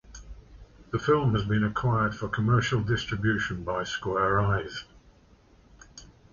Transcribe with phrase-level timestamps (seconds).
[0.91, 4.85] The film has been acquired for commercial distribution by Square Eyes.